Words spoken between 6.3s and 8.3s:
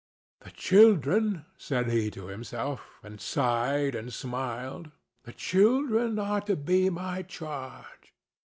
to be my charge."